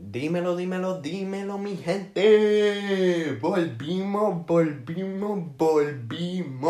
Dímelo, 0.00 0.54
dímelo, 0.56 1.00
dímelo, 1.00 1.58
mi 1.58 1.76
gente. 1.76 3.36
Volvimos, 3.40 4.46
volvimos, 4.46 5.56
volvimos. 5.56 6.68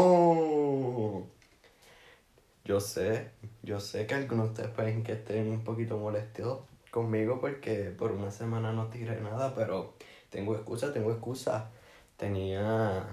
Yo 2.64 2.80
sé, 2.80 3.32
yo 3.62 3.80
sé 3.80 4.06
que 4.06 4.14
algunos 4.14 4.46
de 4.46 4.52
ustedes 4.52 4.70
pueden 4.70 5.04
que 5.04 5.12
estén 5.12 5.50
un 5.50 5.62
poquito 5.62 5.98
molestos 5.98 6.60
conmigo 6.90 7.38
porque 7.38 7.90
por 7.90 8.12
una 8.12 8.30
semana 8.30 8.72
no 8.72 8.86
tiré 8.86 9.20
nada, 9.20 9.54
pero 9.54 9.92
tengo 10.30 10.54
excusa, 10.54 10.92
tengo 10.94 11.12
excusa. 11.12 11.70
Tenía 12.16 13.06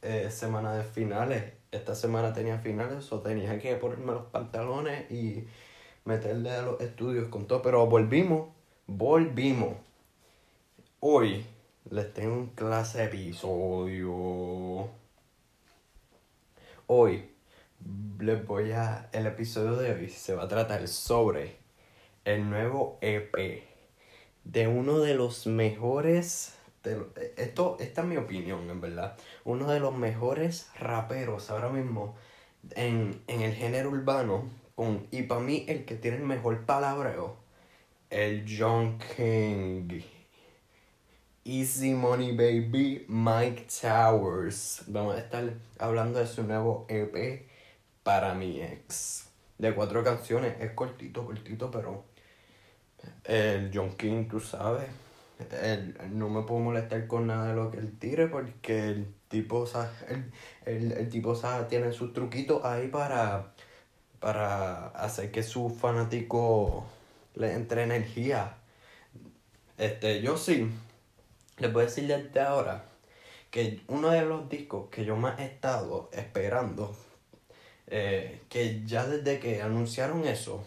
eh, 0.00 0.30
semana 0.30 0.74
de 0.74 0.84
finales, 0.84 1.52
esta 1.70 1.94
semana 1.94 2.32
tenía 2.32 2.58
finales, 2.58 3.12
o 3.12 3.20
tenía 3.20 3.58
que 3.58 3.76
ponerme 3.76 4.12
los 4.12 4.24
pantalones 4.26 5.10
y 5.10 5.44
meterle 6.06 6.50
a 6.50 6.62
los 6.62 6.80
estudios 6.80 7.28
con 7.28 7.46
todo, 7.46 7.60
pero 7.60 7.86
volvimos 7.86 8.59
volvimos. 8.90 9.76
Hoy 10.98 11.46
les 11.90 12.12
tengo 12.12 12.34
un 12.34 12.46
clase 12.48 13.04
episodio. 13.04 14.88
Hoy 16.88 17.30
les 18.18 18.44
voy 18.44 18.72
a. 18.72 19.08
El 19.12 19.26
episodio 19.26 19.76
de 19.76 19.92
hoy 19.92 20.08
se 20.08 20.34
va 20.34 20.44
a 20.44 20.48
tratar 20.48 20.88
sobre 20.88 21.56
el 22.24 22.50
nuevo 22.50 22.98
EP 23.00 23.62
de 24.42 24.66
uno 24.66 24.98
de 24.98 25.14
los 25.14 25.46
mejores. 25.46 26.56
esto, 27.36 27.76
esta 27.78 28.00
es 28.00 28.06
mi 28.08 28.16
opinión, 28.16 28.68
en 28.70 28.80
verdad. 28.80 29.16
Uno 29.44 29.70
de 29.70 29.78
los 29.78 29.94
mejores 29.94 30.68
raperos 30.76 31.50
ahora 31.50 31.68
mismo 31.68 32.16
en, 32.72 33.22
en 33.28 33.42
el 33.42 33.54
género 33.54 33.90
urbano. 33.90 34.50
Con, 34.74 35.06
y 35.12 35.22
para 35.22 35.40
mí, 35.40 35.64
el 35.68 35.84
que 35.84 35.94
tiene 35.94 36.16
el 36.16 36.24
mejor 36.24 36.66
palabreo 36.66 37.39
el 38.10 38.44
John 38.46 38.98
King. 39.16 40.02
Easy 41.44 41.94
Money 41.94 42.32
Baby, 42.32 43.06
Mike 43.08 43.66
Towers. 43.80 44.82
Vamos 44.88 45.14
a 45.14 45.20
estar 45.20 45.54
hablando 45.78 46.18
de 46.18 46.26
su 46.26 46.42
nuevo 46.42 46.86
EP 46.88 47.48
para 48.02 48.34
mi 48.34 48.60
ex. 48.60 49.28
De 49.58 49.74
cuatro 49.74 50.02
canciones, 50.02 50.56
es 50.60 50.72
cortito, 50.72 51.24
cortito, 51.24 51.70
pero 51.70 52.04
el 53.24 53.70
John 53.72 53.96
King, 53.96 54.26
tú 54.26 54.40
sabes, 54.40 54.88
no 56.10 56.28
me 56.28 56.42
puedo 56.42 56.60
molestar 56.60 57.06
con 57.06 57.28
nada 57.28 57.48
de 57.48 57.54
lo 57.54 57.70
que 57.70 57.78
él 57.78 57.98
tire 57.98 58.26
porque 58.26 58.88
el 58.88 59.14
tipo, 59.28 59.66
el, 60.66 60.92
el, 60.92 61.08
tipo 61.08 61.40
tiene 61.68 61.92
sus 61.92 62.12
truquitos 62.12 62.64
ahí 62.64 62.88
para, 62.88 63.52
para 64.18 64.88
hacer 64.88 65.30
que 65.30 65.42
su 65.42 65.70
fanático 65.70 66.86
le 67.34 67.52
entre 67.52 67.82
energía. 67.82 68.56
Este, 69.78 70.20
yo 70.22 70.36
sí, 70.36 70.70
les 71.58 71.72
voy 71.72 71.82
a 71.82 71.86
decir 71.86 72.06
desde 72.06 72.40
ahora 72.40 72.84
que 73.50 73.80
uno 73.88 74.10
de 74.10 74.22
los 74.22 74.48
discos 74.48 74.88
que 74.90 75.04
yo 75.04 75.16
más 75.16 75.38
he 75.40 75.44
estado 75.44 76.10
esperando, 76.12 76.96
eh, 77.86 78.40
que 78.48 78.84
ya 78.86 79.06
desde 79.06 79.40
que 79.40 79.62
anunciaron 79.62 80.26
eso, 80.26 80.64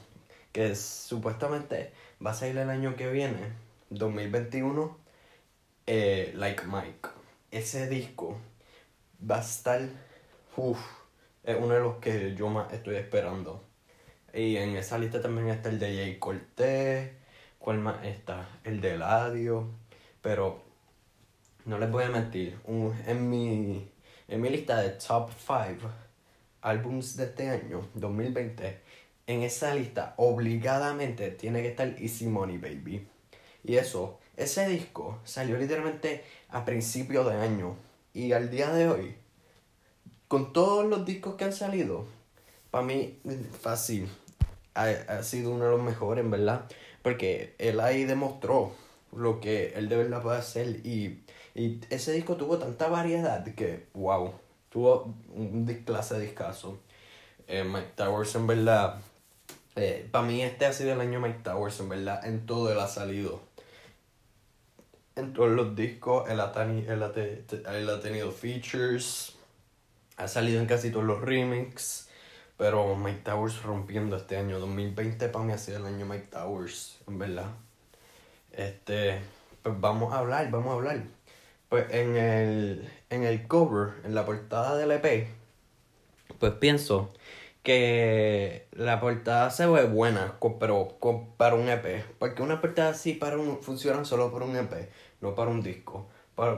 que 0.52 0.76
supuestamente 0.76 1.94
va 2.26 2.32
a 2.32 2.34
salir 2.34 2.58
el 2.58 2.70
año 2.70 2.96
que 2.96 3.10
viene, 3.10 3.54
2021, 3.90 4.98
eh, 5.88 6.34
Like 6.36 6.64
Mike. 6.66 7.10
Ese 7.52 7.88
disco 7.88 8.38
va 9.30 9.38
a 9.38 9.42
estar, 9.42 9.82
uff, 10.58 10.80
es 11.44 11.58
uno 11.58 11.74
de 11.74 11.80
los 11.80 11.98
que 11.98 12.36
yo 12.36 12.50
más 12.50 12.72
estoy 12.74 12.96
esperando. 12.96 13.64
Y 14.34 14.58
en 14.58 14.76
esa 14.76 14.98
lista 14.98 15.22
también 15.22 15.50
está 15.50 15.70
el 15.70 15.80
de 15.80 15.96
Jay 15.96 16.18
Cortez. 16.18 17.12
¿Cuál 17.60 17.80
más 17.80 18.04
está? 18.04 18.50
El 18.64 18.82
de 18.82 18.96
Eladio. 18.96 19.70
Pero 20.22 20.64
no 21.66 21.78
les 21.78 21.92
voy 21.92 22.04
a 22.06 22.10
mentir. 22.10 22.60
en, 22.68 23.30
mi, 23.30 23.92
en 24.28 24.42
mi 24.42 24.50
lista 24.50 24.82
de 24.82 24.90
top 24.90 25.30
5 25.38 25.88
álbums 26.62 27.16
de 27.16 27.26
este 27.26 27.50
año, 27.50 27.88
2020, 27.94 28.80
en 29.28 29.44
esa 29.44 29.76
lista 29.76 30.16
obligadamente 30.18 31.30
tiene 31.32 31.62
que 31.62 31.70
estar 31.70 31.88
Easy 32.00 32.26
Money 32.26 32.58
Baby. 32.58 33.08
Y 33.64 33.76
eso, 33.76 34.20
ese 34.36 34.68
disco 34.68 35.20
salió 35.24 35.58
literalmente 35.58 36.24
a 36.50 36.66
principio 36.66 37.24
de 37.24 37.36
año. 37.36 37.76
Y 38.14 38.32
al 38.32 38.50
día 38.50 38.72
de 38.72 38.90
hoy, 38.90 39.16
con 40.28 40.54
todos 40.54 40.86
los 40.86 41.06
discos 41.06 41.36
que 41.36 41.46
han 41.46 41.54
salido, 41.54 42.08
para 42.72 42.86
mí, 42.86 43.20
fácil, 43.62 44.10
ha, 44.76 45.24
sido 45.24 45.52
uno 45.52 45.66
de 45.66 45.72
los 45.72 45.82
mejores, 45.82 46.24
en 46.24 46.32
verdad. 46.32 46.66
Porque 47.02 47.56
él 47.58 47.80
ahí 47.80 48.06
demostró 48.06 48.72
lo 49.16 49.40
que 49.40 49.74
él 49.76 49.90
de 49.90 49.98
verdad 49.98 50.22
puede 50.22 50.38
hacer. 50.38 50.68
Y, 50.86 51.24
y 51.56 51.82
ese 51.90 52.12
disco 52.14 52.36
tuvo 52.36 52.58
tanta 52.58 52.88
variedad 52.88 53.44
que, 53.44 53.88
wow, 53.94 54.34
tuvo 54.70 55.14
un 55.34 55.66
clase 55.86 56.16
de 56.16 56.22
discazo. 56.22 56.80
Eh, 57.48 57.64
Mike 57.64 57.92
Towers, 57.96 58.36
en 58.36 58.48
verdad, 58.48 59.02
eh, 59.76 60.08
para 60.12 60.26
mí 60.26 60.42
este 60.42 60.66
ha 60.66 60.74
sido 60.74 60.94
el 60.94 61.02
año 61.02 61.20
Mike 61.20 61.40
Towers, 61.44 61.80
en 61.80 61.90
verdad, 61.90 62.26
en 62.26 62.46
todo 62.46 62.72
él 62.72 62.80
ha 62.80 62.88
salido. 62.88 63.42
En 65.16 65.34
todos 65.34 65.52
los 65.52 65.76
discos, 65.76 66.28
ha, 66.28 66.34
él 66.34 66.40
ha, 66.40 66.52
él 66.88 67.90
ha 67.90 68.00
tenido 68.00 68.32
features, 68.32 69.36
ha 70.18 70.28
salido 70.28 70.60
en 70.60 70.66
casi 70.66 70.90
todos 70.90 71.06
los 71.06 71.22
remixes. 71.22 72.10
Pero 72.64 72.96
Mike 72.96 73.24
Towers 73.26 73.62
rompiendo 73.64 74.16
este 74.16 74.38
año. 74.38 74.58
2020 74.58 75.28
para 75.28 75.44
mí 75.44 75.52
ha 75.52 75.58
sido 75.58 75.80
el 75.80 75.86
año 75.86 76.06
Mike 76.06 76.28
Towers, 76.32 76.98
en 77.10 77.20
verdad. 77.20 77.48
Este, 78.54 79.20
pues 79.62 79.82
vamos 79.82 80.14
a 80.14 80.20
hablar, 80.20 80.50
vamos 80.50 80.70
a 80.70 80.76
hablar. 80.76 81.04
Pues 81.68 81.88
en 81.92 82.16
el, 82.16 82.90
en 83.10 83.24
el 83.24 83.50
cover, 83.50 83.96
en 84.06 84.16
la 84.16 84.26
portada 84.26 84.78
del 84.78 84.92
EP, 84.92 85.28
pues 86.40 86.54
pienso 86.54 87.12
que 87.64 88.70
la 88.72 89.02
portada 89.02 89.50
se 89.50 89.68
ve 89.68 89.84
buena, 89.84 90.40
pero 90.58 90.98
para 91.36 91.56
un 91.56 91.68
EP. 91.68 92.06
Porque 92.18 92.44
una 92.44 92.62
portada 92.62 92.92
así 92.92 93.12
para 93.12 93.38
un, 93.38 93.62
funciona 93.62 94.06
solo 94.06 94.32
para 94.32 94.46
un 94.46 94.56
EP, 94.56 94.90
no 95.20 95.36
para 95.36 95.52
un 95.52 95.62
disco. 95.62 96.08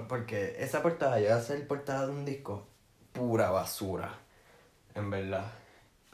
porque 0.08 0.58
esa 0.60 0.84
portada 0.84 1.18
llega 1.18 1.38
a 1.38 1.42
ser 1.42 1.68
portada 1.68 2.06
de 2.06 2.12
un 2.12 2.26
disco, 2.26 2.68
pura 3.12 3.50
basura, 3.50 4.20
en 4.94 5.10
verdad. 5.10 5.65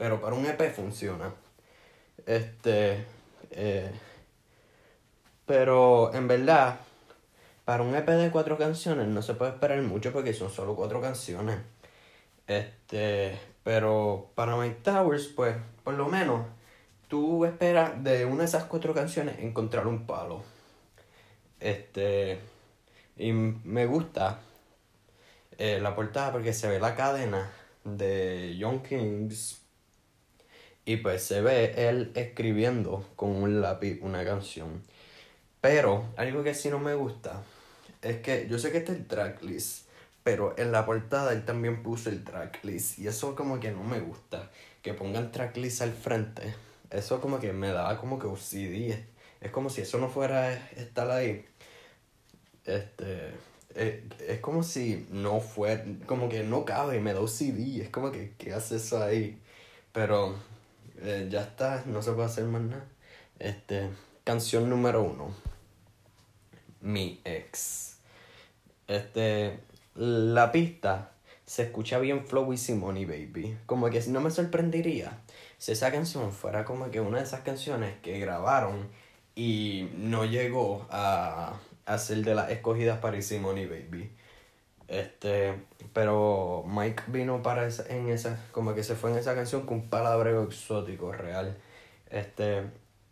Pero 0.02 0.20
para 0.20 0.34
un 0.34 0.44
EP 0.44 0.74
funciona. 0.74 1.32
Este. 2.26 3.06
Eh, 3.52 3.88
pero 5.46 6.12
en 6.12 6.26
verdad, 6.26 6.80
para 7.64 7.84
un 7.84 7.94
EP 7.94 8.08
de 8.08 8.32
cuatro 8.32 8.58
canciones 8.58 9.06
no 9.06 9.22
se 9.22 9.34
puede 9.34 9.52
esperar 9.52 9.80
mucho 9.82 10.12
porque 10.12 10.34
son 10.34 10.50
solo 10.50 10.74
cuatro 10.74 11.00
canciones. 11.00 11.60
Este. 12.48 13.38
Pero 13.62 14.32
para 14.34 14.56
Mike 14.56 14.80
Towers, 14.82 15.28
pues, 15.28 15.54
por 15.84 15.94
lo 15.94 16.08
menos, 16.08 16.46
tú 17.06 17.44
esperas 17.44 18.02
de 18.02 18.24
una 18.24 18.38
de 18.38 18.46
esas 18.46 18.64
cuatro 18.64 18.92
canciones 18.94 19.38
encontrar 19.38 19.86
un 19.86 20.04
palo. 20.04 20.42
Este. 21.60 22.40
Y 23.16 23.30
me 23.30 23.86
gusta 23.86 24.40
eh, 25.58 25.78
la 25.80 25.94
portada 25.94 26.32
porque 26.32 26.52
se 26.52 26.68
ve 26.68 26.80
la 26.80 26.96
cadena 26.96 27.52
de 27.84 28.56
Young 28.56 28.82
Kings 28.82 29.61
y 30.84 30.96
pues 30.96 31.22
se 31.22 31.40
ve 31.40 31.88
él 31.88 32.12
escribiendo 32.14 33.06
con 33.16 33.30
un 33.30 33.60
lápiz 33.60 34.00
una 34.02 34.24
canción. 34.24 34.82
Pero 35.60 36.04
algo 36.16 36.42
que 36.42 36.54
sí 36.54 36.70
no 36.70 36.78
me 36.78 36.94
gusta 36.94 37.42
es 38.02 38.18
que 38.18 38.48
yo 38.48 38.58
sé 38.58 38.72
que 38.72 38.78
está 38.78 38.92
el 38.92 39.06
tracklist, 39.06 39.86
pero 40.24 40.54
en 40.58 40.72
la 40.72 40.84
portada 40.84 41.32
él 41.32 41.44
también 41.44 41.82
puso 41.82 42.10
el 42.10 42.24
tracklist. 42.24 42.98
Y 42.98 43.06
eso 43.06 43.34
como 43.36 43.60
que 43.60 43.70
no 43.70 43.84
me 43.84 44.00
gusta. 44.00 44.50
Que 44.82 44.94
pongan 44.94 45.30
tracklist 45.30 45.82
al 45.82 45.92
frente. 45.92 46.54
Eso 46.90 47.20
como 47.20 47.38
que 47.38 47.52
me 47.52 47.68
da 47.68 47.96
como 47.98 48.18
que 48.18 48.26
OCD. 48.26 48.98
Es 49.40 49.50
como 49.52 49.70
si 49.70 49.82
eso 49.82 49.98
no 49.98 50.08
fuera 50.08 50.52
estar 50.76 51.10
ahí. 51.10 51.44
Este. 52.64 53.30
Es, 53.74 54.00
es 54.28 54.40
como 54.40 54.62
si 54.64 55.06
no 55.10 55.40
fuera. 55.40 55.84
Como 56.06 56.28
que 56.28 56.42
no 56.42 56.64
cabe, 56.64 57.00
me 57.00 57.14
da 57.14 57.20
OCD. 57.20 57.82
Es 57.82 57.90
como 57.90 58.10
que, 58.12 58.32
¿qué 58.38 58.52
hace 58.52 58.76
eso 58.76 59.02
ahí? 59.02 59.38
Pero 59.92 60.36
eh, 61.02 61.28
ya 61.30 61.42
está, 61.42 61.82
no 61.86 62.02
se 62.02 62.12
puede 62.12 62.26
hacer 62.26 62.44
más 62.44 62.62
nada. 62.62 62.84
Este, 63.38 63.90
canción 64.24 64.70
número 64.70 65.02
uno. 65.02 65.34
Mi 66.80 67.20
ex. 67.24 67.96
Este, 68.88 69.58
la 69.94 70.52
pista 70.52 71.12
se 71.44 71.64
escucha 71.64 71.98
bien 71.98 72.26
Flow 72.26 72.52
y 72.52 72.56
Simone 72.56 73.04
Baby. 73.04 73.58
Como 73.66 73.90
que 73.90 74.00
no 74.08 74.20
me 74.20 74.30
sorprendería 74.30 75.18
si 75.58 75.72
esa 75.72 75.92
canción 75.92 76.32
fuera 76.32 76.64
como 76.64 76.90
que 76.90 77.00
una 77.00 77.18
de 77.18 77.24
esas 77.24 77.40
canciones 77.40 77.94
que 78.02 78.18
grabaron 78.18 78.88
y 79.34 79.88
no 79.96 80.24
llegó 80.24 80.86
a, 80.90 81.58
a 81.84 81.98
ser 81.98 82.18
de 82.18 82.34
las 82.34 82.50
escogidas 82.50 82.98
para 83.00 83.20
Simone 83.22 83.66
Baby. 83.66 84.10
Este, 84.92 85.54
pero 85.94 86.64
Mike 86.68 87.04
vino 87.06 87.42
para 87.42 87.66
esa, 87.66 87.86
en 87.88 88.10
esa, 88.10 88.38
como 88.52 88.74
que 88.74 88.84
se 88.84 88.94
fue 88.94 89.10
en 89.10 89.16
esa 89.16 89.34
canción 89.34 89.64
con 89.64 89.78
un 89.78 89.88
palabreo 89.88 90.42
exótico 90.42 91.12
real. 91.12 91.56
Este, 92.10 92.62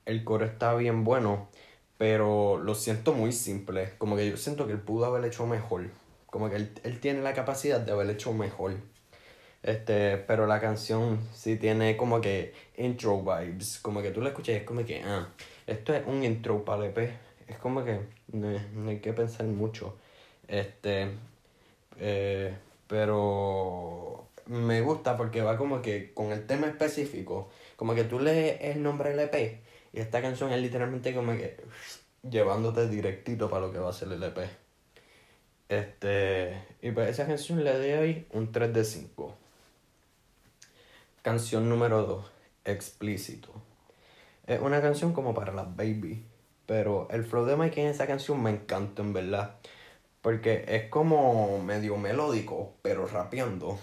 el 0.05 0.23
coro 0.25 0.45
está 0.45 0.75
bien 0.75 1.05
bueno, 1.05 1.49
pero 1.97 2.59
lo 2.59 2.75
siento 2.75 3.15
muy 3.15 3.33
simple. 3.33 3.95
Como 3.97 4.15
que 4.15 4.29
yo 4.29 4.37
siento 4.37 4.67
que 4.67 4.75
él 4.75 4.81
pudo 4.81 5.07
haber 5.07 5.25
hecho 5.25 5.47
mejor. 5.47 5.91
Como 6.27 6.51
que 6.51 6.57
él, 6.57 6.75
él 6.85 7.01
tiene 7.01 7.23
la 7.23 7.33
capacidad 7.33 7.81
de 7.81 7.93
haber 7.93 8.11
hecho 8.11 8.35
mejor. 8.35 8.75
Este, 9.63 10.19
pero 10.19 10.47
la 10.47 10.61
canción 10.61 11.21
sí 11.33 11.57
tiene 11.57 11.97
como 11.97 12.21
que 12.21 12.53
intro 12.77 13.23
vibes. 13.23 13.79
Como 13.81 14.03
que 14.03 14.11
tú 14.11 14.21
la 14.21 14.29
escuchas 14.29 14.55
y 14.55 14.59
es 14.59 14.65
como 14.65 14.85
que, 14.85 15.03
ah, 15.03 15.29
esto 15.67 15.95
es 15.95 16.07
un 16.07 16.25
intro 16.25 16.63
para 16.63 16.87
EP. 16.87 16.99
Es 17.49 17.57
como 17.57 17.85
que 17.85 18.01
no, 18.33 18.51
no 18.75 18.91
hay 18.91 19.01
que 19.01 19.15
pensar 19.15 19.47
mucho. 19.47 19.97
Este, 20.47 21.09
eh, 22.01 22.57
pero 22.87 24.27
me 24.47 24.81
gusta 24.81 25.17
porque 25.17 25.43
va 25.43 25.57
como 25.57 25.81
que 25.81 26.13
con 26.13 26.33
el 26.33 26.47
tema 26.47 26.67
específico. 26.67 27.51
Como 27.77 27.95
que 27.95 28.05
tú 28.05 28.19
lees 28.19 28.59
el 28.63 28.83
nombre 28.83 29.11
del 29.11 29.21
EP 29.21 29.61
y 29.93 30.01
esta 30.01 30.21
canción 30.23 30.53
es 30.53 30.61
literalmente 30.61 31.15
como 31.15 31.33
que 31.33 31.57
llevándote 32.29 32.89
directito 32.89 33.49
para 33.49 33.67
lo 33.67 33.73
que 33.73 33.79
va 33.79 33.91
a 33.91 33.93
ser 33.93 34.13
el 34.13 34.23
EP. 34.23 34.39
Este, 35.69 36.65
y 36.83 36.91
pues 36.91 37.11
esa 37.11 37.27
canción 37.27 37.63
le 37.63 37.97
doy 37.97 38.27
un 38.33 38.51
3 38.51 38.73
de 38.75 38.85
5. 38.85 39.37
Canción 41.23 41.69
número 41.69 42.03
2, 42.05 42.31
Explícito. 42.65 43.51
Es 44.47 44.61
una 44.61 44.81
canción 44.81 45.13
como 45.13 45.33
para 45.33 45.53
las 45.53 45.77
baby, 45.77 46.25
pero 46.67 47.09
el 47.11 47.25
flow 47.25 47.45
de 47.45 47.57
Mike 47.57 47.83
en 47.83 47.89
esa 47.89 48.07
canción 48.07 48.43
me 48.43 48.51
encanta 48.51 49.03
en 49.03 49.13
verdad. 49.13 49.57
Porque 50.23 50.65
es 50.69 50.89
como 50.91 51.63
medio 51.63 51.97
melódico, 51.97 52.75
pero 52.83 53.07
rapeando. 53.07 53.79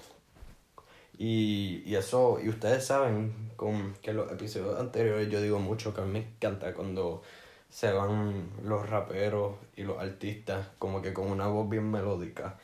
Y, 1.17 1.81
y 1.85 1.95
eso, 1.95 2.39
y 2.43 2.49
ustedes 2.49 2.85
saben 2.85 3.33
con, 3.55 3.95
que 4.01 4.13
los 4.13 4.31
episodios 4.31 4.79
anteriores 4.79 5.29
yo 5.29 5.41
digo 5.41 5.59
mucho 5.59 5.93
que 5.93 6.01
a 6.01 6.05
mí 6.05 6.11
me 6.11 6.19
encanta 6.19 6.73
cuando 6.73 7.23
se 7.69 7.91
van 7.91 8.49
los 8.63 8.89
raperos 8.89 9.55
y 9.75 9.83
los 9.83 9.99
artistas 9.99 10.67
como 10.79 11.01
que 11.01 11.13
con 11.13 11.29
una 11.29 11.47
voz 11.47 11.69
bien 11.69 11.89
melódica. 11.89 12.57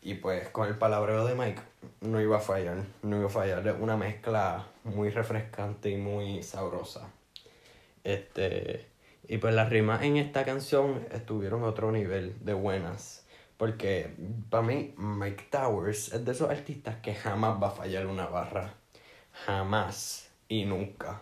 Y 0.00 0.14
pues 0.14 0.48
con 0.50 0.68
el 0.68 0.78
palabreo 0.78 1.26
de 1.26 1.34
Mike 1.34 1.60
no 2.02 2.20
iba 2.20 2.38
a 2.38 2.40
fallar, 2.40 2.84
no 3.02 3.18
iba 3.18 3.26
a 3.26 3.30
fallar. 3.30 3.66
Es 3.66 3.74
una 3.78 3.96
mezcla 3.96 4.66
muy 4.84 5.10
refrescante 5.10 5.90
y 5.90 5.96
muy 5.96 6.42
sabrosa. 6.42 7.10
Este, 8.04 8.86
y 9.26 9.38
pues 9.38 9.54
las 9.54 9.68
rimas 9.68 10.02
en 10.02 10.16
esta 10.16 10.44
canción 10.44 11.06
estuvieron 11.12 11.64
a 11.64 11.66
otro 11.66 11.92
nivel 11.92 12.34
de 12.44 12.54
buenas. 12.54 13.17
Porque 13.58 14.14
para 14.48 14.62
mí 14.62 14.94
Mike 14.96 15.48
Towers 15.50 16.14
es 16.14 16.24
de 16.24 16.32
esos 16.32 16.48
artistas 16.48 16.96
que 17.02 17.14
jamás 17.14 17.62
va 17.62 17.68
a 17.68 17.72
fallar 17.72 18.06
una 18.06 18.26
barra. 18.26 18.72
Jamás 19.44 20.30
y 20.48 20.64
nunca. 20.64 21.20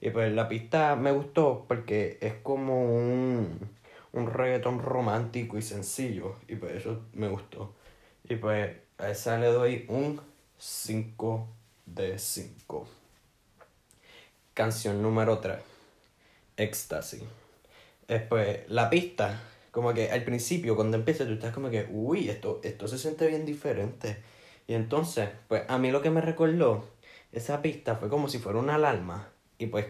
Y 0.00 0.10
pues 0.10 0.32
la 0.32 0.48
pista 0.48 0.96
me 0.96 1.12
gustó 1.12 1.64
porque 1.66 2.18
es 2.20 2.34
como 2.42 2.84
un, 2.84 3.70
un 4.12 4.26
reggaetón 4.26 4.80
romántico 4.80 5.56
y 5.56 5.62
sencillo. 5.62 6.36
Y 6.48 6.56
pues 6.56 6.72
eso 6.72 7.06
me 7.14 7.28
gustó. 7.28 7.74
Y 8.24 8.34
pues 8.36 8.76
a 8.98 9.10
esa 9.10 9.38
le 9.38 9.46
doy 9.46 9.86
un 9.88 10.20
5 10.58 11.48
de 11.86 12.18
5. 12.18 12.88
Canción 14.54 15.00
número 15.00 15.38
3. 15.38 15.58
Ecstasy. 16.56 17.22
Después, 18.08 18.68
la 18.68 18.90
pista, 18.90 19.40
como 19.72 19.94
que 19.94 20.10
al 20.10 20.24
principio, 20.24 20.76
cuando 20.76 20.96
empieza, 20.96 21.26
tú 21.26 21.32
estás 21.32 21.52
como 21.52 21.70
que, 21.70 21.88
uy, 21.90 22.28
esto, 22.28 22.60
esto 22.62 22.88
se 22.88 22.98
siente 22.98 23.26
bien 23.26 23.44
diferente. 23.46 24.18
Y 24.68 24.74
entonces, 24.74 25.30
pues 25.48 25.64
a 25.68 25.78
mí 25.78 25.90
lo 25.90 26.02
que 26.02 26.10
me 26.10 26.20
recordó 26.20 26.86
esa 27.32 27.62
pista 27.62 27.96
fue 27.96 28.08
como 28.08 28.28
si 28.28 28.38
fuera 28.38 28.58
una 28.60 28.76
alarma. 28.76 29.32
Y 29.58 29.66
pues 29.66 29.86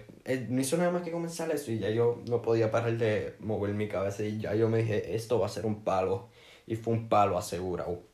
no 0.48 0.60
hizo 0.60 0.76
nada 0.78 0.90
más 0.90 1.02
que 1.02 1.10
comenzar 1.10 1.50
eso 1.50 1.72
y 1.72 1.78
ya 1.78 1.90
yo 1.90 2.22
no 2.28 2.42
podía 2.42 2.70
parar 2.70 2.98
de 2.98 3.36
mover 3.40 3.74
mi 3.74 3.88
cabeza 3.88 4.22
y 4.24 4.38
ya 4.38 4.54
yo 4.54 4.68
me 4.68 4.78
dije, 4.78 5.14
esto 5.14 5.38
va 5.38 5.46
a 5.46 5.48
ser 5.50 5.66
un 5.66 5.84
palo. 5.84 6.28
Y 6.66 6.76
fue 6.76 6.94
un 6.94 7.08
palo 7.08 7.38
asegurado 7.38 8.12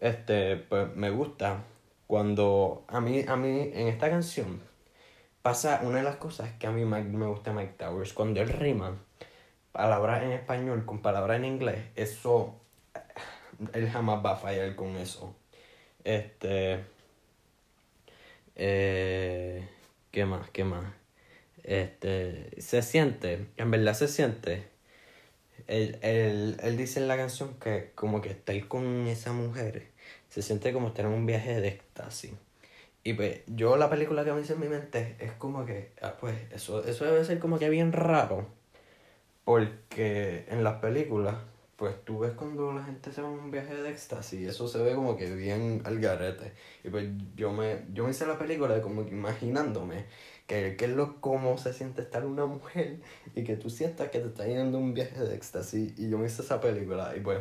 este, 0.00 0.56
pues 0.56 0.94
me 0.96 1.10
gusta 1.10 1.64
cuando 2.06 2.84
a 2.88 3.00
mí, 3.00 3.24
a 3.26 3.36
mí 3.36 3.70
en 3.74 3.88
esta 3.88 4.10
canción 4.10 4.60
pasa 5.42 5.80
una 5.82 5.98
de 5.98 6.04
las 6.04 6.16
cosas 6.16 6.52
que 6.58 6.66
a 6.66 6.70
mí 6.70 6.84
me 6.84 7.26
gusta 7.26 7.52
Mike 7.52 7.74
Towers, 7.78 8.12
cuando 8.12 8.40
él 8.40 8.48
rima 8.48 8.96
palabras 9.72 10.22
en 10.22 10.32
español 10.32 10.84
con 10.84 11.00
palabras 11.02 11.38
en 11.38 11.44
inglés, 11.44 11.84
eso, 11.96 12.60
él 13.72 13.90
jamás 13.90 14.24
va 14.24 14.32
a 14.32 14.36
fallar 14.36 14.74
con 14.76 14.96
eso. 14.96 15.34
Este, 16.04 16.84
eh, 18.56 19.68
¿qué 20.10 20.24
más? 20.24 20.50
¿Qué 20.50 20.64
más? 20.64 20.92
Este, 21.64 22.60
se 22.60 22.82
siente, 22.82 23.46
en 23.56 23.70
verdad 23.70 23.94
se 23.94 24.08
siente 24.08 24.78
él, 25.68 25.98
él, 26.02 26.56
él 26.62 26.76
dice 26.76 26.98
en 26.98 27.08
la 27.08 27.16
canción 27.16 27.54
que 27.60 27.92
como 27.94 28.20
que 28.20 28.30
estar 28.30 28.68
con 28.68 29.06
esa 29.06 29.32
mujer 29.32 29.88
se 30.30 30.42
siente 30.42 30.72
como 30.72 30.88
estar 30.88 31.04
en 31.04 31.12
un 31.12 31.26
viaje 31.26 31.60
de 31.60 31.68
éxtasis. 31.68 32.32
Y 33.04 33.14
pues 33.14 33.40
yo 33.46 33.76
la 33.76 33.88
película 33.88 34.24
que 34.24 34.32
me 34.32 34.40
hice 34.40 34.54
en 34.54 34.60
mi 34.60 34.68
mente 34.68 35.16
es 35.18 35.32
como 35.32 35.64
que, 35.64 35.92
ah, 36.02 36.14
pues 36.20 36.36
eso, 36.52 36.84
eso 36.84 37.04
debe 37.04 37.24
ser 37.24 37.38
como 37.38 37.58
que 37.58 37.68
bien 37.70 37.92
raro. 37.92 38.46
Porque 39.48 40.44
en 40.50 40.62
las 40.62 40.74
películas, 40.74 41.36
pues 41.76 41.94
tú 42.04 42.18
ves 42.18 42.32
cuando 42.32 42.70
la 42.70 42.84
gente 42.84 43.10
se 43.10 43.22
va 43.22 43.28
en 43.28 43.38
un 43.38 43.50
viaje 43.50 43.74
de 43.74 43.88
éxtasis 43.88 44.46
eso 44.46 44.68
se 44.68 44.76
ve 44.76 44.94
como 44.94 45.16
que 45.16 45.34
bien 45.34 45.80
al 45.86 45.98
garete. 46.00 46.52
Y 46.84 46.90
pues 46.90 47.08
yo 47.34 47.50
me, 47.50 47.86
yo 47.94 48.04
me 48.04 48.10
hice 48.10 48.26
la 48.26 48.36
película 48.36 48.82
como 48.82 49.06
que 49.06 49.12
imaginándome 49.12 50.04
que, 50.46 50.76
es 50.78 50.90
lo 50.90 51.22
cómo 51.22 51.56
se 51.56 51.72
siente 51.72 52.02
estar 52.02 52.26
una 52.26 52.44
mujer 52.44 53.00
y 53.34 53.42
que 53.42 53.56
tú 53.56 53.70
sientas 53.70 54.10
que 54.10 54.18
te 54.18 54.26
está 54.28 54.46
yendo 54.46 54.76
un 54.76 54.92
viaje 54.92 55.18
de 55.18 55.34
éxtasis. 55.34 55.98
Y 55.98 56.10
yo 56.10 56.18
me 56.18 56.26
hice 56.26 56.42
esa 56.42 56.60
película 56.60 57.16
y 57.16 57.20
pues 57.20 57.38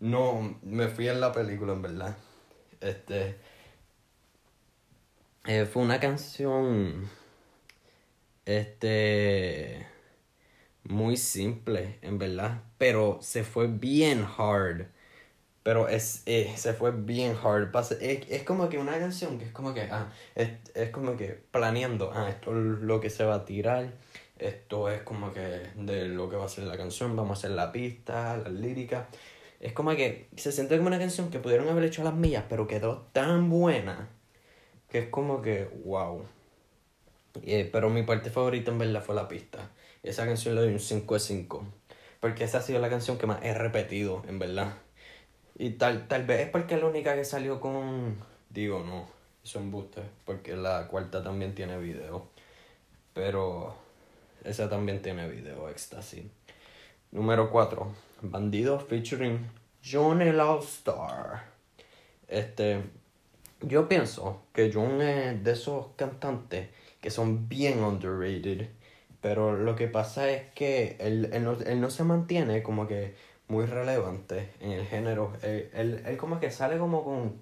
no, 0.00 0.58
me 0.62 0.88
fui 0.88 1.08
en 1.08 1.22
la 1.22 1.32
película 1.32 1.72
en 1.72 1.80
verdad. 1.80 2.18
Este, 2.82 3.38
eh, 5.46 5.64
fue 5.64 5.82
una 5.82 5.98
canción, 6.00 7.08
este, 8.44 9.93
muy 10.88 11.16
simple 11.16 11.98
en 12.02 12.18
verdad, 12.18 12.62
pero 12.78 13.18
se 13.20 13.44
fue 13.44 13.66
bien 13.66 14.24
hard. 14.38 14.86
Pero 15.62 15.88
es, 15.88 16.22
eh, 16.26 16.52
se 16.56 16.74
fue 16.74 16.92
bien 16.92 17.36
hard. 17.42 17.74
Es, 18.00 18.26
es, 18.28 18.42
como 18.42 18.68
que 18.68 18.78
una 18.78 18.98
canción 18.98 19.38
que 19.38 19.46
es 19.46 19.52
como 19.52 19.72
que, 19.72 19.82
ah, 19.82 20.12
es, 20.34 20.50
es 20.74 20.90
como 20.90 21.16
que 21.16 21.42
planeando, 21.50 22.12
ah, 22.14 22.28
esto 22.28 22.50
es 22.50 22.80
lo 22.80 23.00
que 23.00 23.08
se 23.10 23.24
va 23.24 23.36
a 23.36 23.44
tirar, 23.46 23.92
esto 24.38 24.90
es 24.90 25.02
como 25.02 25.32
que 25.32 25.70
de 25.76 26.08
lo 26.08 26.28
que 26.28 26.36
va 26.36 26.44
a 26.46 26.48
ser 26.48 26.64
la 26.64 26.76
canción, 26.76 27.16
vamos 27.16 27.38
a 27.38 27.40
hacer 27.40 27.50
la 27.52 27.72
pista, 27.72 28.36
la 28.36 28.50
lírica. 28.50 29.08
Es 29.60 29.72
como 29.72 29.92
que 29.96 30.28
se 30.36 30.52
siente 30.52 30.76
como 30.76 30.88
una 30.88 30.98
canción 30.98 31.30
que 31.30 31.38
pudieron 31.38 31.68
haber 31.68 31.84
hecho 31.84 32.02
a 32.02 32.06
las 32.06 32.14
millas, 32.14 32.44
pero 32.48 32.66
quedó 32.66 33.06
tan 33.12 33.48
buena 33.48 34.10
que 34.90 34.98
es 35.00 35.08
como 35.08 35.42
que, 35.42 35.68
wow. 35.84 36.24
Eh, 37.42 37.68
pero 37.72 37.90
mi 37.90 38.02
parte 38.02 38.30
favorita 38.30 38.70
en 38.70 38.78
verdad 38.78 39.02
fue 39.02 39.14
la 39.14 39.26
pista. 39.28 39.70
Esa 40.04 40.26
canción 40.26 40.54
le 40.54 40.60
doy 40.60 40.72
un 40.74 40.80
5 40.80 41.14
de 41.14 41.20
5. 41.20 41.66
Porque 42.20 42.44
esa 42.44 42.58
ha 42.58 42.62
sido 42.62 42.78
la 42.78 42.90
canción 42.90 43.18
que 43.18 43.26
más 43.26 43.42
he 43.42 43.54
repetido, 43.54 44.22
en 44.28 44.38
verdad. 44.38 44.74
Y 45.56 45.70
tal, 45.70 46.08
tal 46.08 46.24
vez 46.26 46.40
es 46.40 46.50
porque 46.50 46.74
es 46.74 46.80
la 46.80 46.86
única 46.86 47.14
que 47.14 47.24
salió 47.24 47.58
con. 47.58 48.18
Digo, 48.50 48.84
no, 48.84 49.08
es 49.42 49.54
un 49.56 49.70
booster. 49.70 50.04
Porque 50.26 50.56
la 50.56 50.88
cuarta 50.88 51.22
también 51.24 51.54
tiene 51.54 51.78
video. 51.78 52.28
Pero 53.14 53.74
esa 54.44 54.68
también 54.68 55.00
tiene 55.00 55.26
video, 55.26 55.70
éxtasis. 55.70 56.24
Número 57.10 57.50
4. 57.50 57.94
Bandido 58.22 58.78
featuring 58.78 59.48
John 59.82 60.20
el 60.20 60.38
All 60.38 60.60
Star. 60.60 61.44
Este. 62.28 62.82
Yo 63.62 63.88
pienso 63.88 64.42
que 64.52 64.70
John 64.72 65.00
es 65.00 65.42
de 65.42 65.52
esos 65.52 65.86
cantantes 65.96 66.68
que 67.00 67.10
son 67.10 67.48
bien 67.48 67.82
underrated. 67.82 68.68
Pero 69.24 69.56
lo 69.56 69.74
que 69.74 69.88
pasa 69.88 70.30
es 70.30 70.50
que 70.50 70.98
él, 71.00 71.30
él, 71.32 71.44
no, 71.44 71.52
él 71.52 71.80
no 71.80 71.88
se 71.88 72.04
mantiene 72.04 72.62
como 72.62 72.86
que 72.86 73.14
muy 73.48 73.64
relevante 73.64 74.50
en 74.60 74.72
el 74.72 74.84
género. 74.84 75.32
Él, 75.40 75.70
él, 76.04 76.18
como 76.18 76.40
que 76.40 76.50
sale 76.50 76.76
como 76.76 77.02
con 77.02 77.40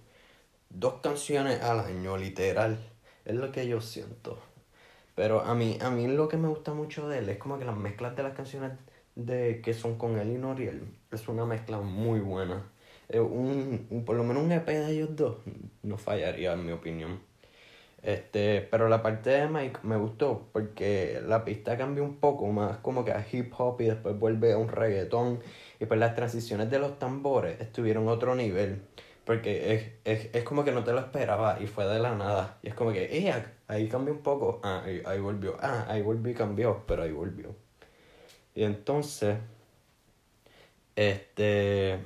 dos 0.70 1.00
canciones 1.02 1.60
al 1.60 1.80
año, 1.80 2.16
literal. 2.16 2.78
Es 3.24 3.34
lo 3.34 3.50
que 3.50 3.66
yo 3.66 3.80
siento. 3.80 4.38
Pero 5.16 5.40
a 5.40 5.56
mí, 5.56 5.76
a 5.80 5.90
mí 5.90 6.06
lo 6.06 6.28
que 6.28 6.36
me 6.36 6.46
gusta 6.46 6.72
mucho 6.72 7.08
de 7.08 7.18
él 7.18 7.28
es 7.30 7.38
como 7.38 7.58
que 7.58 7.64
las 7.64 7.76
mezclas 7.76 8.14
de 8.14 8.22
las 8.22 8.34
canciones 8.34 8.70
de 9.16 9.60
que 9.60 9.74
son 9.74 9.98
con 9.98 10.20
él 10.20 10.30
y 10.30 10.38
Noriel 10.38 10.84
es 11.10 11.26
una 11.26 11.46
mezcla 11.46 11.80
muy 11.80 12.20
buena. 12.20 12.62
Un, 13.12 13.88
un, 13.90 14.04
por 14.04 14.14
lo 14.14 14.22
menos 14.22 14.44
un 14.44 14.52
EP 14.52 14.68
de 14.68 14.92
ellos 14.92 15.16
dos 15.16 15.38
no 15.82 15.98
fallaría 15.98 16.52
en 16.52 16.64
mi 16.64 16.70
opinión. 16.70 17.31
Este, 18.02 18.62
pero 18.70 18.88
la 18.88 19.02
parte 19.02 19.30
de 19.30 19.48
Mike 19.48 19.80
me 19.84 19.96
gustó 19.96 20.48
porque 20.52 21.22
la 21.24 21.44
pista 21.44 21.76
cambia 21.76 22.02
un 22.02 22.16
poco 22.16 22.48
más 22.48 22.78
como 22.78 23.04
que 23.04 23.12
a 23.12 23.24
hip 23.30 23.52
hop 23.56 23.80
y 23.80 23.84
después 23.84 24.18
vuelve 24.18 24.52
a 24.52 24.58
un 24.58 24.68
reggaetón. 24.68 25.40
Y 25.80 25.86
pues 25.86 25.98
las 26.00 26.14
transiciones 26.14 26.70
de 26.70 26.78
los 26.78 26.98
tambores 26.98 27.60
estuvieron 27.60 28.08
a 28.08 28.12
otro 28.12 28.34
nivel 28.34 28.82
porque 29.24 29.74
es, 29.74 29.92
es, 30.04 30.34
es 30.34 30.44
como 30.44 30.64
que 30.64 30.72
no 30.72 30.84
te 30.84 30.92
lo 30.92 30.98
esperaba 30.98 31.58
y 31.60 31.66
fue 31.66 31.86
de 31.86 31.98
la 32.00 32.14
nada. 32.14 32.58
Y 32.62 32.68
es 32.68 32.74
como 32.74 32.92
que 32.92 33.04
eh, 33.04 33.34
ahí 33.68 33.88
cambió 33.88 34.12
un 34.12 34.22
poco, 34.22 34.60
ah, 34.64 34.82
ahí, 34.84 35.02
ahí 35.06 35.20
volvió, 35.20 35.56
ah, 35.60 35.86
ahí 35.88 36.02
volvió 36.02 36.32
y 36.32 36.34
cambió, 36.34 36.84
pero 36.86 37.02
ahí 37.02 37.12
volvió. 37.12 37.54
Y 38.54 38.64
entonces, 38.64 39.36
este, 40.96 42.00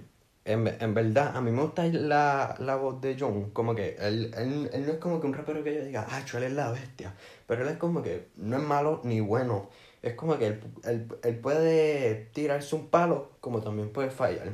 en, 0.47 0.69
en 0.81 0.95
verdad, 0.95 1.37
a 1.37 1.41
mí 1.41 1.51
me 1.51 1.63
gusta 1.63 1.85
la, 1.87 2.55
la 2.59 2.77
voz 2.77 3.01
de 3.01 3.17
John, 3.19 3.51
como 3.51 3.75
que 3.75 3.97
él, 3.99 4.33
él, 4.37 4.71
él 4.73 4.87
no 4.87 4.93
es 4.93 4.99
como 4.99 5.21
que 5.21 5.27
un 5.27 5.35
rapero 5.35 5.63
que 5.65 5.75
yo 5.75 5.85
diga, 5.85 6.07
ah, 6.09 6.23
él 6.35 6.43
es 6.45 6.53
la 6.53 6.71
bestia, 6.71 7.15
pero 7.47 7.63
él 7.63 7.69
es 7.69 7.77
como 7.79 8.03
que 8.03 8.29
no 8.37 8.57
es 8.57 8.63
malo 8.63 9.01
ni 9.05 9.21
bueno, 9.21 9.69
es 10.03 10.15
como 10.15 10.39
que 10.39 10.47
él, 10.47 10.61
él, 10.85 11.09
él 11.23 11.39
puede 11.41 12.31
tirarse 12.33 12.77
un 12.77 12.89
palo, 12.89 13.33
como 13.41 13.61
también 13.61 13.91
puede 13.91 14.11
fallar. 14.11 14.49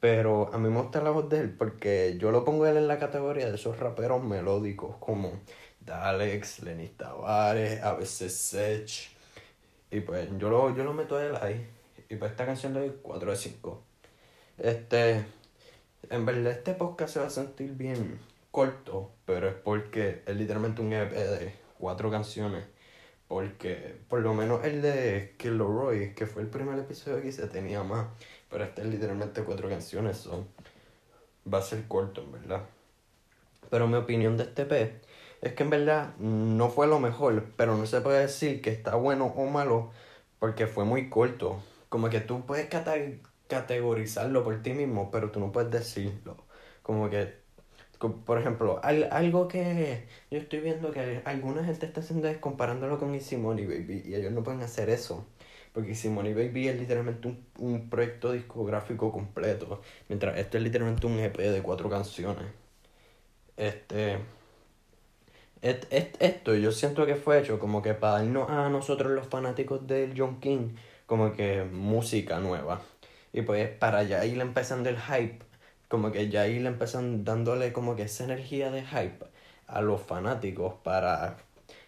Pero 0.00 0.52
a 0.52 0.58
mí 0.58 0.68
me 0.68 0.80
gusta 0.80 1.00
la 1.02 1.10
voz 1.10 1.28
de 1.28 1.40
él 1.40 1.50
porque 1.56 2.16
yo 2.18 2.30
lo 2.30 2.44
pongo 2.44 2.66
él 2.66 2.76
en 2.76 2.88
la 2.88 2.98
categoría 2.98 3.48
de 3.48 3.56
esos 3.56 3.78
raperos 3.78 4.22
melódicos 4.22 4.96
como 5.00 5.32
Dalex, 5.80 6.60
Lenny 6.62 6.88
Tavares, 6.88 7.82
a 7.82 7.94
veces 7.94 8.34
Sech. 8.34 9.10
Y 9.90 10.00
pues 10.00 10.28
yo 10.38 10.50
lo, 10.50 10.74
yo 10.76 10.84
lo 10.84 10.92
meto 10.92 11.16
a 11.16 11.24
él 11.24 11.36
ahí. 11.40 11.68
Y 12.08 12.16
pues 12.16 12.30
esta 12.30 12.46
canción 12.46 12.74
le 12.74 12.80
doy 12.80 12.94
4 13.02 13.30
de 13.30 13.36
5. 13.36 13.87
Este, 14.58 15.24
en 16.10 16.26
verdad 16.26 16.52
este 16.52 16.74
podcast 16.74 17.14
se 17.14 17.20
va 17.20 17.26
a 17.26 17.30
sentir 17.30 17.72
bien 17.72 18.18
corto, 18.50 19.12
pero 19.24 19.48
es 19.48 19.54
porque 19.54 20.22
es 20.26 20.36
literalmente 20.36 20.82
un 20.82 20.92
EP 20.92 21.12
de 21.12 21.54
cuatro 21.78 22.10
canciones. 22.10 22.64
Porque 23.28 23.96
por 24.08 24.20
lo 24.20 24.34
menos 24.34 24.64
el 24.64 24.80
de 24.80 25.34
Roy, 25.38 26.14
que 26.14 26.26
fue 26.26 26.42
el 26.42 26.48
primer 26.48 26.78
episodio 26.78 27.22
que 27.22 27.30
se 27.30 27.46
tenía 27.46 27.82
más. 27.82 28.06
Pero 28.50 28.64
este 28.64 28.82
es 28.82 28.88
literalmente 28.88 29.42
cuatro 29.44 29.68
canciones, 29.68 30.16
son 30.16 30.46
va 31.52 31.58
a 31.58 31.62
ser 31.62 31.86
corto, 31.86 32.22
en 32.22 32.32
verdad. 32.32 32.62
Pero 33.70 33.86
mi 33.86 33.96
opinión 33.96 34.36
de 34.36 34.44
este 34.44 34.62
EP 34.62 35.02
es 35.40 35.52
que 35.52 35.62
en 35.62 35.70
verdad 35.70 36.16
no 36.18 36.68
fue 36.70 36.86
lo 36.86 36.98
mejor, 36.98 37.44
pero 37.56 37.76
no 37.76 37.86
se 37.86 38.00
puede 38.00 38.20
decir 38.20 38.60
que 38.62 38.70
está 38.70 38.96
bueno 38.96 39.26
o 39.26 39.46
malo 39.46 39.90
porque 40.38 40.66
fue 40.66 40.84
muy 40.84 41.10
corto. 41.10 41.62
Como 41.88 42.10
que 42.10 42.20
tú 42.20 42.44
puedes 42.44 42.68
categorizarlo 43.48 44.44
por 44.44 44.62
ti 44.62 44.72
mismo, 44.72 45.10
pero 45.10 45.30
tú 45.30 45.40
no 45.40 45.52
puedes 45.52 45.70
decirlo. 45.70 46.36
Como 46.82 47.10
que, 47.10 47.34
por 48.24 48.38
ejemplo, 48.38 48.80
algo 48.82 49.48
que 49.48 50.06
yo 50.30 50.38
estoy 50.38 50.60
viendo 50.60 50.92
que 50.92 51.22
alguna 51.24 51.64
gente 51.64 51.86
está 51.86 52.00
haciendo 52.00 52.28
es 52.28 52.38
comparándolo 52.38 52.98
con 52.98 53.14
Easy 53.14 53.36
Money 53.36 53.66
Baby 53.66 54.02
y 54.06 54.14
ellos 54.14 54.32
no 54.32 54.42
pueden 54.42 54.62
hacer 54.62 54.90
eso. 54.90 55.26
Porque 55.72 55.94
Simone 55.94 56.34
Baby 56.34 56.68
es 56.68 56.80
literalmente 56.80 57.28
un, 57.28 57.46
un 57.58 57.90
proyecto 57.90 58.32
discográfico 58.32 59.12
completo. 59.12 59.80
Mientras 60.08 60.36
este 60.38 60.58
es 60.58 60.64
literalmente 60.64 61.06
un 61.06 61.18
EP 61.18 61.36
de 61.36 61.62
cuatro 61.62 61.88
canciones. 61.90 62.46
Este. 63.56 64.18
esto 65.60 66.54
yo 66.54 66.72
siento 66.72 67.06
que 67.06 67.16
fue 67.16 67.40
hecho 67.40 67.58
como 67.58 67.82
que 67.82 67.94
para 67.94 68.14
darnos 68.14 68.48
a 68.48 68.68
nosotros 68.68 69.12
los 69.12 69.26
fanáticos 69.26 69.86
del 69.86 70.14
John 70.16 70.40
King 70.40 70.70
como 71.06 71.32
que 71.32 71.64
música 71.64 72.38
nueva. 72.38 72.80
Y 73.32 73.42
pues 73.42 73.68
para 73.68 74.02
ya 74.02 74.24
ir 74.24 74.40
empezando 74.40 74.88
el 74.88 74.98
hype, 74.98 75.38
como 75.88 76.12
que 76.12 76.28
ya 76.28 76.46
ir 76.46 76.66
empezando 76.66 77.22
dándole 77.30 77.72
como 77.72 77.96
que 77.96 78.02
esa 78.02 78.24
energía 78.24 78.70
de 78.70 78.84
hype 78.84 79.26
a 79.66 79.80
los 79.82 80.00
fanáticos 80.02 80.74
para 80.82 81.36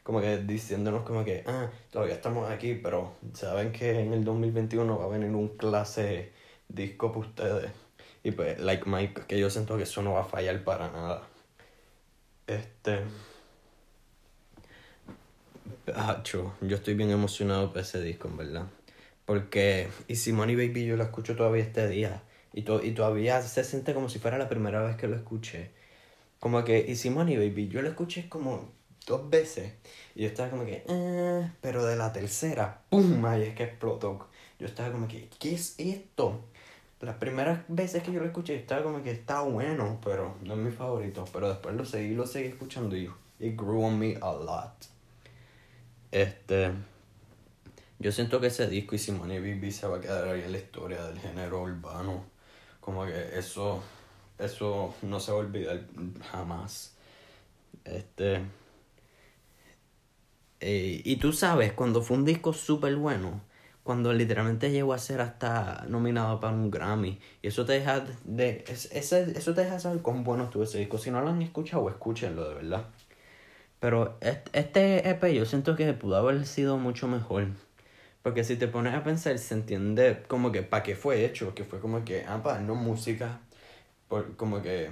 como 0.02 0.20
que 0.20 0.38
diciéndonos 0.38 1.02
como 1.02 1.25
que, 1.25 1.44
ah, 1.47 1.70
todavía 1.90 2.14
estamos 2.14 2.50
aquí, 2.50 2.75
pero 2.75 3.12
saben 3.35 3.70
que 3.73 4.00
en 4.00 4.12
el 4.12 4.25
2021 4.25 4.99
va 4.99 5.04
a 5.04 5.09
venir 5.09 5.30
un 5.30 5.49
clase 5.56 6.32
disco 6.68 7.12
para 7.12 7.20
ustedes. 7.20 7.70
Y 8.23 8.32
pues, 8.32 8.59
like 8.61 8.88
Mike, 8.88 9.23
que 9.28 9.38
yo 9.38 9.49
siento 9.50 9.76
que 9.76 9.85
eso 9.85 10.02
no 10.02 10.14
va 10.14 10.23
a 10.23 10.25
fallar 10.25 10.62
para 10.64 10.90
nada. 10.90 11.23
Este. 12.47 13.00
Yo 16.61 16.76
estoy 16.76 16.94
bien 16.94 17.11
emocionado 17.11 17.73
por 17.73 17.80
ese 17.80 18.00
disco, 18.02 18.28
en 18.28 18.37
verdad. 18.37 18.66
Porque 19.24 19.88
y 20.08 20.32
Money 20.32 20.56
Baby 20.56 20.86
yo 20.86 20.96
lo 20.96 21.04
escucho 21.04 21.36
todavía 21.36 21.62
este 21.62 21.88
día. 21.88 22.22
Y, 22.52 22.62
to 22.62 22.82
y 22.84 22.92
todavía 22.92 23.40
se 23.42 23.62
siente 23.62 23.94
como 23.94 24.08
si 24.08 24.18
fuera 24.18 24.38
la 24.38 24.48
primera 24.48 24.82
vez 24.82 24.96
que 24.96 25.06
lo 25.06 25.16
escuché. 25.16 25.70
Como 26.40 26.64
que 26.64 26.86
y 26.88 27.10
Money 27.10 27.36
Baby 27.36 27.68
yo 27.68 27.82
lo 27.82 27.88
escuché 27.88 28.28
como 28.28 28.70
dos 29.06 29.28
veces. 29.30 29.72
Y 30.14 30.22
yo 30.22 30.28
estaba 30.28 30.50
como 30.50 30.64
que, 30.64 30.84
eh", 30.88 31.50
pero 31.60 31.84
de 31.84 31.96
la 31.96 32.12
tercera, 32.12 32.82
¡pum! 32.88 33.24
Ahí 33.26 33.42
es 33.42 33.54
que 33.54 33.64
explotó. 33.64 34.28
Yo 34.58 34.66
estaba 34.66 34.92
como 34.92 35.08
que, 35.08 35.28
¿qué 35.38 35.54
es 35.54 35.74
esto? 35.78 36.44
Las 37.00 37.16
primeras 37.16 37.60
veces 37.68 38.02
que 38.02 38.12
yo 38.12 38.20
lo 38.20 38.26
escuché, 38.26 38.56
estaba 38.56 38.82
como 38.82 39.02
que 39.02 39.10
está 39.10 39.40
bueno, 39.40 39.98
pero 40.04 40.36
no 40.42 40.52
es 40.54 40.60
mi 40.60 40.70
favorito. 40.70 41.24
Pero 41.32 41.48
después 41.48 41.74
lo 41.74 41.84
seguí, 41.84 42.14
lo 42.14 42.26
seguí 42.26 42.48
escuchando 42.48 42.96
y 42.96 43.10
it 43.38 43.56
grew 43.56 43.84
on 43.84 43.98
me 43.98 44.16
a 44.20 44.32
lot. 44.32 44.74
Este. 46.12 46.72
Yo 48.00 48.11
siento 48.12 48.40
que 48.40 48.47
ese 48.47 48.66
disco 48.66 48.95
y 48.95 48.99
Simone 48.99 49.40
Bibi 49.40 49.71
se 49.71 49.87
va 49.87 49.99
a 49.99 50.00
quedar 50.00 50.26
ahí 50.26 50.40
en 50.40 50.52
la 50.52 50.59
historia 50.59 51.04
del 51.04 51.19
género 51.19 51.62
urbano. 51.62 52.25
Como 52.80 53.04
que 53.04 53.38
eso. 53.38 53.83
Eso 54.38 54.95
no 55.02 55.21
se 55.21 55.33
va 55.33 55.38
a 55.38 55.40
olvidar 55.40 55.83
jamás. 56.33 56.97
Este. 57.85 58.40
Eh, 60.61 61.02
y 61.04 61.16
tú 61.16 61.33
sabes, 61.35 61.75
cuando 61.75 62.00
fue 62.00 62.16
un 62.16 62.25
disco 62.25 62.54
súper 62.54 62.97
bueno, 62.97 63.42
cuando 63.83 64.14
literalmente 64.14 64.71
llegó 64.71 64.95
a 64.95 64.99
ser 64.99 65.21
hasta 65.21 65.85
nominado 65.88 66.40
para 66.40 66.54
un 66.54 66.71
Grammy, 66.71 67.19
y 67.42 67.49
eso 67.49 67.66
te 67.66 67.75
deja 67.75 68.04
de, 68.25 68.64
ese, 68.69 69.33
eso 69.38 69.54
te 69.54 69.62
deja 69.62 69.78
saber 69.78 70.00
cuán 70.00 70.25
bueno 70.25 70.45
estuvo 70.45 70.62
ese 70.62 70.78
disco. 70.78 70.97
Si 70.97 71.11
no 71.11 71.21
lo 71.21 71.28
han 71.28 71.42
escuchado, 71.42 71.88
escúchenlo 71.90 72.49
de 72.49 72.54
verdad. 72.54 72.87
Pero 73.78 74.19
este 74.52 75.09
EP 75.11 75.35
yo 75.35 75.45
siento 75.45 75.76
que 75.76 75.92
pudo 75.95 76.16
haber 76.16 76.47
sido 76.47 76.78
mucho 76.78 77.09
mejor. 77.09 77.49
Porque 78.22 78.44
si 78.44 78.56
te 78.56 78.68
pones 78.68 78.94
a 78.94 79.02
pensar, 79.04 79.38
se 79.38 79.54
entiende 79.54 80.22
como 80.28 80.52
que 80.52 80.62
para 80.62 80.82
qué 80.82 80.94
fue 80.96 81.24
hecho, 81.24 81.54
que 81.54 81.64
fue 81.64 81.80
como 81.80 82.04
que, 82.04 82.24
ah, 82.26 82.42
para 82.42 82.60
no 82.60 82.74
música. 82.74 83.40
Por, 84.08 84.36
como 84.36 84.60
que 84.62 84.90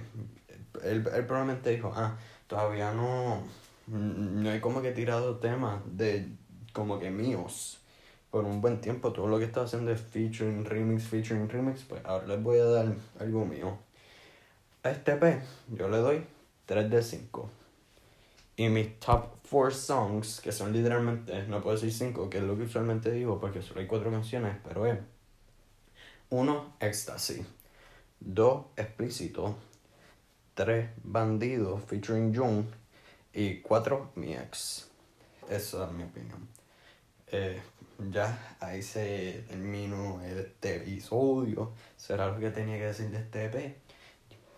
él, 0.85 1.09
él 1.15 1.27
probablemente 1.27 1.71
dijo, 1.71 1.93
ah, 1.95 2.17
todavía 2.47 2.93
no 2.93 3.43
no 3.89 4.51
hay 4.51 4.61
como 4.61 4.83
que 4.83 4.93
tirado 4.93 5.37
temas 5.37 5.81
de 5.87 6.29
como 6.73 6.99
que 6.99 7.11
míos 7.11 7.79
por 8.31 8.45
un 8.45 8.61
buen 8.61 8.81
tiempo. 8.81 9.13
Todo 9.13 9.27
lo 9.27 9.39
que 9.39 9.45
estaba 9.45 9.67
haciendo 9.67 9.91
es 9.91 10.01
featuring, 10.01 10.65
remix, 10.65 11.05
featuring, 11.05 11.49
remix. 11.49 11.83
Pues 11.83 12.05
ahora 12.05 12.27
les 12.27 12.43
voy 12.43 12.59
a 12.59 12.65
dar 12.65 12.95
algo 13.19 13.45
mío. 13.45 13.79
A 14.83 14.91
este 14.91 15.17
P 15.17 15.41
yo 15.69 15.89
le 15.89 15.99
doy 15.99 16.25
3 16.67 16.91
de 16.91 17.03
5. 17.03 17.51
Y 18.59 18.69
mis 18.69 19.01
top 19.01 19.39
4 19.51 19.71
songs, 19.71 20.41
que 20.43 20.53
son 20.53 20.73
literalmente, 20.73 21.45
no 21.45 21.63
puedo 21.63 21.77
decir 21.77 21.93
5, 21.93 22.29
que 22.29 22.39
es 22.39 22.45
lo 22.45 22.59
que 22.59 22.65
usualmente 22.65 23.11
digo 23.11 23.41
porque 23.41 23.63
solo 23.63 23.81
hay 23.81 23.87
4 23.87 24.11
canciones, 24.11 24.57
pero 24.63 24.85
es 24.85 24.99
1. 26.31 26.75
Ecstasy. 26.81 27.43
2. 28.21 28.67
Explícito. 28.77 29.57
3. 30.55 30.91
Bandido 31.03 31.79
featuring 31.79 32.35
June. 32.35 32.67
Y 33.33 33.61
cuatro, 33.61 34.11
mi 34.17 34.35
ex. 34.35 34.91
Esa 35.49 35.87
es 35.87 35.93
mi 35.93 36.03
opinión. 36.03 36.49
Eh, 37.29 37.63
ya 38.11 38.57
ahí 38.61 38.83
se 38.83 39.45
terminó 39.49 40.21
este 40.23 40.77
episodio. 40.77 41.73
Será 41.97 42.27
lo 42.27 42.39
que 42.39 42.51
tenía 42.51 42.77
que 42.77 42.87
decir 42.87 43.11
de 43.11 43.19
este 43.19 43.45
EP. 43.47 43.77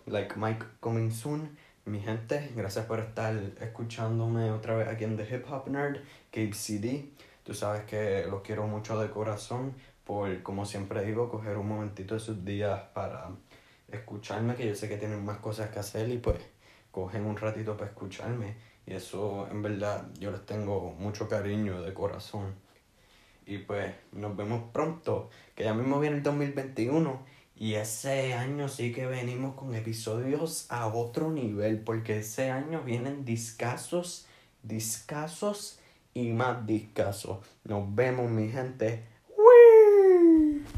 Like 0.07 0.35
Mike 0.37 0.65
coming 0.79 1.11
soon. 1.11 1.57
Mi 1.85 1.99
gente, 1.99 2.51
gracias 2.55 2.85
por 2.85 2.99
estar 2.99 3.35
escuchándome 3.59 4.51
otra 4.51 4.75
vez 4.75 4.87
aquí 4.87 5.03
en 5.03 5.17
The 5.17 5.23
Hip 5.23 5.51
Hop 5.51 5.67
Nerd, 5.67 5.97
CD. 6.53 7.09
Tú 7.43 7.55
sabes 7.55 7.85
que 7.85 8.27
los 8.29 8.41
quiero 8.41 8.67
mucho 8.67 8.99
de 8.99 9.09
corazón 9.09 9.73
por, 10.03 10.43
como 10.43 10.63
siempre 10.63 11.03
digo, 11.03 11.27
coger 11.27 11.57
un 11.57 11.67
momentito 11.67 12.13
de 12.13 12.19
sus 12.19 12.45
días 12.45 12.79
para 12.93 13.31
escucharme, 13.91 14.53
que 14.53 14.67
yo 14.67 14.75
sé 14.75 14.87
que 14.89 14.97
tienen 14.97 15.25
más 15.25 15.39
cosas 15.39 15.71
que 15.71 15.79
hacer 15.79 16.07
y 16.09 16.19
pues 16.19 16.37
cogen 16.91 17.25
un 17.25 17.35
ratito 17.35 17.75
para 17.75 17.89
escucharme. 17.89 18.57
Y 18.85 18.93
eso, 18.93 19.47
en 19.49 19.63
verdad, 19.63 20.07
yo 20.19 20.29
les 20.29 20.45
tengo 20.45 20.91
mucho 20.99 21.27
cariño 21.27 21.81
de 21.81 21.95
corazón. 21.95 22.53
Y 23.47 23.57
pues 23.57 23.91
nos 24.11 24.37
vemos 24.37 24.65
pronto, 24.71 25.31
que 25.55 25.63
ya 25.63 25.73
mismo 25.73 25.99
viene 25.99 26.17
el 26.17 26.23
2021. 26.23 27.25
Y 27.61 27.75
ese 27.75 28.33
año 28.33 28.67
sí 28.67 28.91
que 28.91 29.05
venimos 29.05 29.53
con 29.53 29.75
episodios 29.75 30.65
a 30.69 30.87
otro 30.87 31.29
nivel, 31.29 31.79
porque 31.81 32.17
ese 32.17 32.49
año 32.49 32.81
vienen 32.81 33.23
discasos, 33.23 34.25
discasos 34.63 35.77
y 36.15 36.31
más 36.31 36.65
discasos. 36.65 37.37
Nos 37.63 37.93
vemos, 37.93 38.31
mi 38.31 38.49
gente. 38.49 39.03